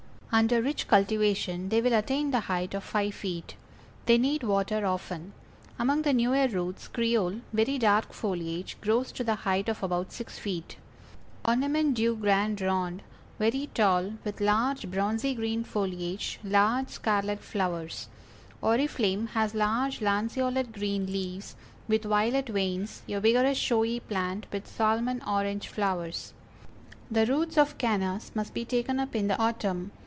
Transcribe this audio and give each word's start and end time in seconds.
Under 0.33 0.61
rich 0.61 0.87
cultivation 0.87 1.67
they 1.67 1.81
will 1.81 1.91
attain 1.91 2.31
the 2.31 2.39
height 2.47 2.73
of 2.73 2.85
five 2.85 3.13
feet. 3.15 3.55
They 4.05 4.17
need 4.17 4.43
water 4.43 4.85
often. 4.85 5.33
Among 5.77 6.03
the 6.03 6.13
newer 6.13 6.47
roots 6.47 6.87
Creole, 6.87 7.41
very 7.51 7.77
dark 7.77 8.13
foliage, 8.13 8.77
grows 8.79 9.11
to 9.11 9.25
the 9.25 9.35
height 9.43 9.67
of 9.67 9.83
about 9.83 10.13
six 10.13 10.39
feet. 10.39 10.77
Ornement 11.45 11.95
du 11.95 12.15
Grand 12.15 12.61
Rond, 12.61 13.01
very 13.39 13.69
tall, 13.73 14.13
with 14.23 14.39
large 14.39 14.89
bronzy 14.89 15.35
green 15.35 15.65
foliage, 15.65 16.39
large 16.45 16.87
scarlet 16.91 17.39
flowers. 17.41 18.07
Oriflamme 18.63 19.27
has 19.33 19.53
large 19.53 19.99
lanceolate 20.01 20.71
green 20.71 21.07
leaves, 21.07 21.57
with 21.89 22.05
violet 22.05 22.47
veins, 22.47 23.01
a 23.09 23.19
vigorous 23.19 23.57
showy 23.57 23.99
plant 23.99 24.45
with 24.53 24.65
salmon 24.65 25.21
orange 25.27 25.67
flowers. 25.67 26.31
The 27.11 27.25
roots 27.25 27.57
of 27.57 27.77
Cannas 27.77 28.31
must 28.33 28.53
be 28.53 28.63
taken 28.63 28.97
up 28.97 29.13
in 29.13 29.27
the 29.27 29.37
autumn. 29.37 29.91